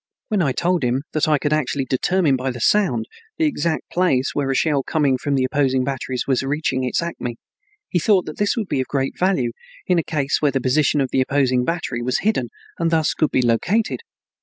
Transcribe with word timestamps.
When 0.29 0.41
I 0.41 0.51
told 0.51 0.83
him 0.83 1.03
that 1.13 1.27
I 1.27 1.37
could 1.37 1.53
actually 1.53 1.85
determine 1.85 2.35
by 2.35 2.49
the 2.49 2.59
sound 2.59 3.05
the 3.37 3.45
exact 3.45 3.91
place 3.91 4.33
where 4.33 4.49
a 4.49 4.55
shell 4.55 4.81
coming 4.81 5.15
from 5.15 5.35
the 5.35 5.43
opposing 5.43 5.83
batteries 5.83 6.25
was 6.25 6.41
reaching 6.41 6.83
its 6.83 7.03
acme, 7.03 7.37
he 7.87 7.99
thought 7.99 8.25
that 8.25 8.37
this 8.39 8.57
would 8.57 8.67
be 8.67 8.81
of 8.81 8.87
great 8.87 9.15
value 9.15 9.51
in 9.85 9.99
a 9.99 10.03
case 10.03 10.41
where 10.41 10.49
the 10.51 10.59
position 10.59 11.01
of 11.01 11.11
the 11.11 11.21
opposing 11.21 11.65
battery 11.65 12.01
was 12.01 12.17
hidden 12.21 12.49
and 12.79 12.89
thus 12.89 13.13
could 13.13 13.29
be 13.29 13.43
located. 13.43 13.99